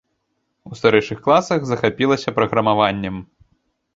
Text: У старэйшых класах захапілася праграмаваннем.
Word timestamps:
У 0.71 0.77
старэйшых 0.79 1.19
класах 1.27 1.61
захапілася 1.71 2.35
праграмаваннем. 2.37 3.15